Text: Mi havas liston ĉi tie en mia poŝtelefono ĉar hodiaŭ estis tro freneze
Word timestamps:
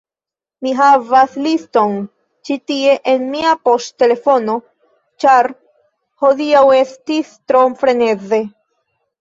Mi 0.67 0.71
havas 0.77 1.35
liston 1.47 1.91
ĉi 2.49 2.57
tie 2.71 2.95
en 3.13 3.27
mia 3.35 3.51
poŝtelefono 3.69 4.55
ĉar 5.25 5.51
hodiaŭ 6.25 6.65
estis 6.83 7.33
tro 7.53 7.63
freneze 7.85 8.43